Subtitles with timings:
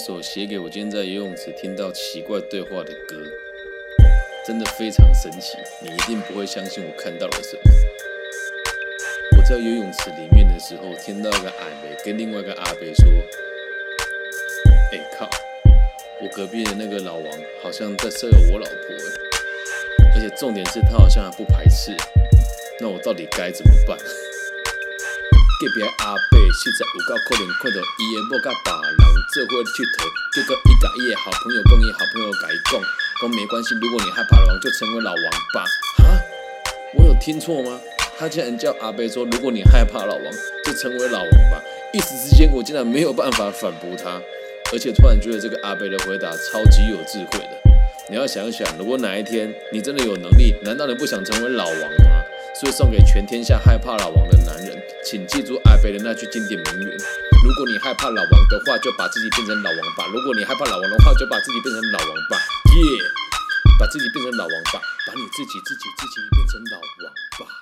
[0.00, 3.16] 首写给我今天在游泳池听到奇怪对话的歌，
[4.44, 5.56] 真的非常神奇。
[5.80, 7.62] 你一定不会相信我看到了什么。
[9.38, 13.08] 我在游泳池里面的时候，听到一个阿伯跟另外一个阿伯说
[14.92, 15.30] ：“哎靠，
[16.20, 18.74] 我隔壁的那个老王好像在骚扰我老婆，
[20.12, 21.96] 而且重点是他好像还不排斥。
[22.80, 23.96] 那我到底该怎么办？”
[25.60, 32.80] 隔壁阿伯实在有够可能看到伊的某甲别人做伙佚佗，结果伊甲伊的好朋友讲，伊好朋友甲伊讲，
[33.20, 35.64] 讲没关系，如果你害怕老王，就成为老王吧。
[35.98, 36.22] 哈，
[36.94, 37.80] 我有听错吗？
[38.16, 40.24] 他竟然叫阿贝说，如果你害怕老王，
[40.64, 41.60] 就成为老王吧。
[41.92, 44.22] 一时之间，我竟然没有办法反驳他，
[44.72, 47.58] 而且突然觉得这个阿贝的回答超级有智慧的。
[48.08, 52.22] 你要想想，如果哪一天你真的有能力，难道你不想成为老王吗？
[52.54, 56.96] 所以送给全天下害怕老王的男人，请记住阿贝的那句经典名言：
[57.44, 62.40] 如果你害怕老王的话，就把自己变成老王吧；如果你害怕老王的话，就把自己变成老王吧。
[62.72, 63.04] 耶，
[63.78, 67.52] 把自己变成老王吧，把你自己自己自己变成老王吧。